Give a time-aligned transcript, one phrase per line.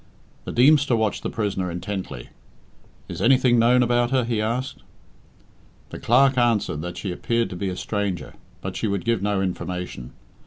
[0.45, 2.29] The Deemster watched the prisoner intently.
[3.07, 4.81] "Is anything known about her?" he asked.
[5.91, 9.43] The clerk answered that she appeared to be a stranger, but she would give no
[9.43, 10.13] information.